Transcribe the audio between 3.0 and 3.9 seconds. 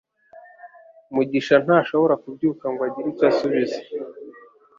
icyo asubiza